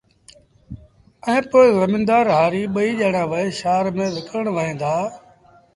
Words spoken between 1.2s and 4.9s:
ائيٚݩ پو زميݩدآر هآريٚ ٻئيٚ ڄآڻآݩ وهي شآهر ميݩ وڪڻڻ وهيݩ